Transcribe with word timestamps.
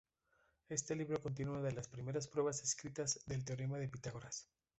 Este 0.67 0.95
libro 0.95 1.21
contiene 1.21 1.51
una 1.51 1.61
de 1.61 1.73
las 1.73 1.87
primeras 1.87 2.27
pruebas 2.27 2.63
escritas 2.63 3.19
del 3.27 3.45
Teorema 3.45 3.77
de 3.77 3.87
Pitágoras. 3.87 4.49